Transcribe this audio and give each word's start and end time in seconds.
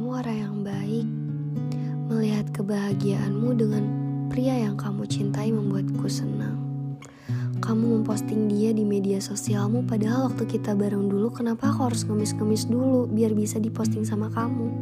Kamu 0.00 0.16
orang 0.16 0.38
yang 0.40 0.58
baik. 0.64 1.08
Melihat 2.08 2.46
kebahagiaanmu 2.56 3.52
dengan 3.52 3.84
pria 4.32 4.56
yang 4.56 4.72
kamu 4.72 5.04
cintai 5.04 5.52
membuatku 5.52 6.08
senang. 6.08 6.56
Kamu 7.60 8.00
memposting 8.00 8.48
dia 8.48 8.72
di 8.72 8.80
media 8.80 9.20
sosialmu 9.20 9.84
padahal 9.84 10.32
waktu 10.32 10.56
kita 10.56 10.72
bareng 10.72 11.12
dulu 11.12 11.28
kenapa 11.36 11.68
aku 11.68 11.92
harus 11.92 12.08
ngemis-ngemis 12.08 12.72
dulu 12.72 13.12
biar 13.12 13.36
bisa 13.36 13.60
diposting 13.60 14.08
sama 14.08 14.32
kamu? 14.32 14.72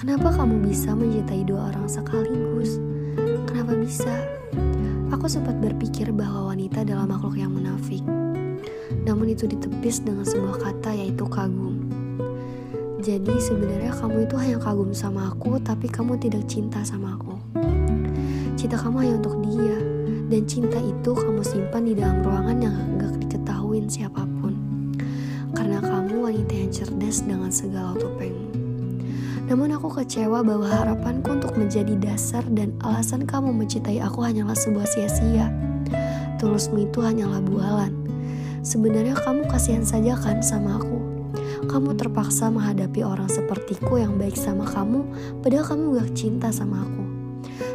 Kenapa 0.00 0.32
kamu 0.32 0.64
bisa 0.64 0.96
mencintai 0.96 1.44
dua 1.44 1.76
orang 1.76 1.84
sekaligus? 1.84 2.80
Kenapa 3.44 3.76
bisa? 3.76 4.16
Aku 5.12 5.28
sempat 5.28 5.60
berpikir 5.60 6.08
bahwa 6.08 6.56
wanita 6.56 6.88
adalah 6.88 7.04
makhluk 7.04 7.36
yang 7.36 7.52
munafik. 7.52 8.00
Namun 9.04 9.36
itu 9.36 9.44
ditepis 9.44 10.00
dengan 10.08 10.24
sebuah 10.24 10.56
kata 10.72 10.96
yaitu 11.04 11.28
kagum. 11.28 12.05
Jadi 13.06 13.38
sebenarnya 13.38 13.94
kamu 14.02 14.26
itu 14.26 14.34
hanya 14.34 14.58
kagum 14.58 14.90
sama 14.90 15.30
aku, 15.30 15.62
tapi 15.62 15.86
kamu 15.86 16.18
tidak 16.18 16.42
cinta 16.50 16.82
sama 16.82 17.14
aku. 17.14 17.38
Cinta 18.58 18.74
kamu 18.82 18.98
hanya 18.98 19.14
untuk 19.22 19.38
dia, 19.46 19.78
dan 20.26 20.42
cinta 20.42 20.74
itu 20.82 21.14
kamu 21.14 21.38
simpan 21.46 21.86
di 21.86 21.94
dalam 21.94 22.18
ruangan 22.26 22.58
yang 22.58 22.74
gak 22.98 23.14
diketahuin 23.22 23.86
siapa 23.86 24.26
pun. 24.42 24.58
Karena 25.54 25.78
kamu 25.78 26.18
wanita 26.18 26.50
yang 26.50 26.72
cerdas 26.74 27.22
dengan 27.22 27.54
segala 27.54 27.94
topengmu. 27.94 28.50
Namun 29.54 29.78
aku 29.78 29.86
kecewa 30.02 30.42
bahwa 30.42 30.66
harapanku 30.66 31.30
untuk 31.30 31.54
menjadi 31.54 31.94
dasar 32.02 32.42
dan 32.58 32.74
alasan 32.82 33.22
kamu 33.22 33.54
mencintai 33.54 34.02
aku 34.02 34.26
hanyalah 34.26 34.58
sebuah 34.58 34.82
sia-sia. 34.82 35.46
Tulusmu 36.42 36.90
itu 36.90 37.06
hanyalah 37.06 37.38
bualan. 37.38 37.94
Sebenarnya 38.66 39.14
kamu 39.14 39.46
kasihan 39.46 39.86
saja 39.86 40.18
kan 40.18 40.42
sama 40.42 40.82
aku 40.82 41.05
kamu 41.64 41.96
terpaksa 41.96 42.52
menghadapi 42.52 43.00
orang 43.00 43.32
sepertiku 43.32 43.96
yang 43.96 44.20
baik 44.20 44.36
sama 44.36 44.68
kamu, 44.68 45.08
padahal 45.40 45.64
kamu 45.64 45.82
gak 45.96 46.12
cinta 46.12 46.52
sama 46.52 46.84
aku. 46.84 47.04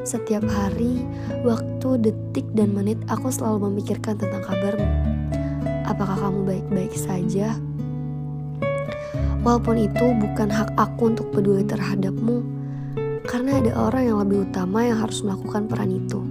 Setiap 0.05 0.45
hari, 0.45 1.01
waktu, 1.41 1.89
detik, 2.05 2.45
dan 2.53 2.77
menit 2.77 3.01
aku 3.09 3.33
selalu 3.33 3.73
memikirkan 3.73 4.21
tentang 4.21 4.45
kabarmu. 4.45 4.89
Apakah 5.89 6.29
kamu 6.29 6.39
baik-baik 6.45 6.93
saja? 6.93 7.57
Walaupun 9.41 9.89
itu 9.89 10.05
bukan 10.21 10.53
hak 10.53 10.77
aku 10.77 11.09
untuk 11.17 11.33
peduli 11.33 11.65
terhadapmu, 11.65 12.45
karena 13.25 13.57
ada 13.57 13.73
orang 13.73 14.03
yang 14.05 14.17
lebih 14.21 14.45
utama 14.45 14.85
yang 14.85 15.01
harus 15.01 15.25
melakukan 15.25 15.65
peran 15.65 15.89
itu. 15.89 16.21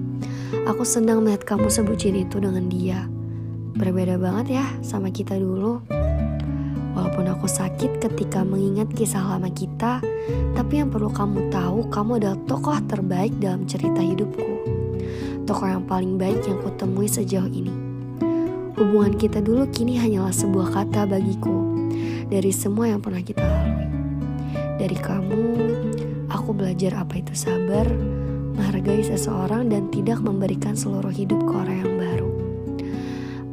Aku 0.66 0.86
senang 0.86 1.26
melihat 1.26 1.42
kamu 1.42 1.66
sebutin 1.66 2.14
itu 2.22 2.38
dengan 2.38 2.70
dia. 2.70 3.06
Berbeda 3.74 4.18
banget 4.18 4.62
ya 4.62 4.66
sama 4.82 5.10
kita 5.10 5.38
dulu. 5.38 5.82
Walaupun 6.94 7.30
aku 7.30 7.46
sakit 7.46 8.02
ketika 8.02 8.42
mengingat 8.42 8.90
kisah 8.90 9.22
lama 9.22 9.46
kita, 9.50 10.02
tapi 10.58 10.82
yang 10.82 10.90
perlu 10.90 11.10
kamu 11.10 11.48
tahu, 11.48 11.86
kamu 11.88 12.10
adalah 12.18 12.38
tokoh 12.50 12.78
terbaik 12.90 13.34
dalam 13.38 13.64
cerita 13.64 14.02
hidupku. 14.02 14.54
Tokoh 15.46 15.68
yang 15.70 15.84
paling 15.86 16.18
baik 16.18 16.42
yang 16.46 16.58
kutemui 16.62 17.06
sejauh 17.06 17.50
ini. 17.50 17.72
Hubungan 18.78 19.18
kita 19.20 19.44
dulu 19.44 19.68
kini 19.68 20.00
hanyalah 20.00 20.32
sebuah 20.32 20.72
kata 20.72 21.04
bagiku 21.04 21.70
dari 22.30 22.54
semua 22.54 22.88
yang 22.88 23.02
pernah 23.02 23.20
kita 23.20 23.42
lalui. 23.42 23.86
Dari 24.80 24.96
kamu, 24.96 25.44
aku 26.32 26.50
belajar 26.56 27.04
apa 27.04 27.20
itu 27.20 27.36
sabar, 27.36 27.84
menghargai 28.56 29.04
seseorang 29.04 29.68
dan 29.68 29.92
tidak 29.92 30.24
memberikan 30.24 30.72
seluruh 30.72 31.12
hidup 31.12 31.42
ke 31.44 31.52
orang 31.52 31.76
yang 31.84 31.94
baru. 32.00 32.39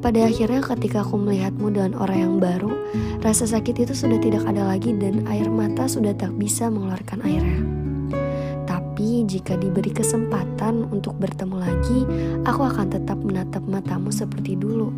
Pada 0.08 0.24
akhirnya 0.24 0.64
ketika 0.64 1.04
aku 1.04 1.20
melihatmu 1.20 1.68
dengan 1.68 1.92
orang 2.00 2.16
yang 2.24 2.36
baru, 2.40 2.72
rasa 3.20 3.44
sakit 3.44 3.84
itu 3.84 3.92
sudah 3.92 4.16
tidak 4.24 4.48
ada 4.48 4.64
lagi 4.64 4.96
dan 4.96 5.28
air 5.28 5.52
mata 5.52 5.84
sudah 5.84 6.16
tak 6.16 6.32
bisa 6.40 6.72
mengeluarkan 6.72 7.28
airnya. 7.28 7.60
Tapi 8.64 9.28
jika 9.28 9.60
diberi 9.60 9.92
kesempatan 9.92 10.88
untuk 10.96 11.20
bertemu 11.20 11.60
lagi, 11.60 12.00
aku 12.48 12.62
akan 12.64 12.88
tetap 12.88 13.20
menatap 13.20 13.60
matamu 13.68 14.08
seperti 14.08 14.56
dulu. 14.56 14.96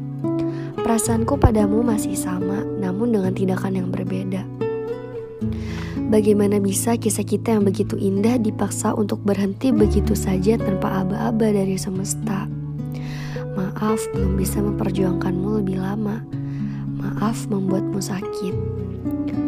Perasaanku 0.77 1.41
padamu 1.41 1.81
masih 1.81 2.13
sama, 2.13 2.61
namun 2.77 3.09
dengan 3.09 3.33
tindakan 3.33 3.81
yang 3.81 3.89
berbeda. 3.89 4.45
Bagaimana 6.13 6.61
bisa 6.61 7.01
kisah 7.01 7.25
kita 7.25 7.57
yang 7.57 7.65
begitu 7.65 7.97
indah 7.97 8.37
dipaksa 8.37 8.93
untuk 8.93 9.25
berhenti 9.25 9.73
begitu 9.73 10.13
saja 10.13 10.61
tanpa 10.61 11.01
aba-aba 11.01 11.49
dari 11.49 11.81
semesta? 11.81 12.58
Maaf 13.79 14.11
belum 14.11 14.35
bisa 14.35 14.59
memperjuangkanmu 14.59 15.63
lebih 15.63 15.79
lama. 15.79 16.19
Maaf 16.99 17.47
membuatmu 17.47 18.03
sakit. 18.03 18.51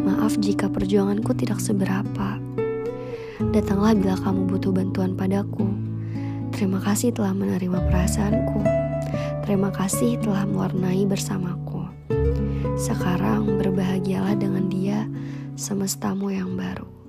Maaf 0.08 0.40
jika 0.40 0.72
perjuanganku 0.72 1.36
tidak 1.36 1.60
seberapa. 1.60 2.40
Datanglah 3.52 3.92
bila 3.92 4.16
kamu 4.16 4.48
butuh 4.48 4.72
bantuan 4.72 5.12
padaku. 5.12 5.68
Terima 6.48 6.80
kasih 6.80 7.12
telah 7.12 7.36
menerima 7.36 7.76
perasaanku. 7.92 8.64
Terima 9.44 9.68
kasih 9.68 10.16
telah 10.24 10.48
mewarnai 10.48 11.04
bersamaku. 11.04 11.92
Sekarang 12.80 13.60
berbahagialah 13.60 14.32
dengan 14.40 14.72
dia 14.72 15.12
semestamu 15.60 16.32
yang 16.32 16.56
baru. 16.56 17.01